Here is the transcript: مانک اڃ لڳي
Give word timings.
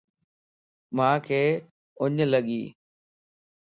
مانک 0.95 1.27
اڃ 2.01 2.15
لڳي 2.31 2.61